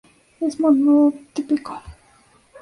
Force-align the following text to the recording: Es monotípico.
Es 0.39 0.59
monotípico. 0.59 1.79